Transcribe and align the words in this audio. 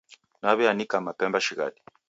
Naw'eanika 0.41 0.97
mapemba 1.07 1.39
shighadi. 1.45 1.81